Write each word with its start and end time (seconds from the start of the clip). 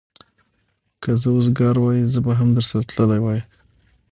که 1.01 1.11
زه 1.21 1.29
وزګار 1.35 1.75
وای، 1.79 1.99
زه 2.13 2.19
به 2.25 2.31
هم 2.39 2.49
درسره 2.57 2.81
تللی 2.89 3.19
وای. 3.23 3.39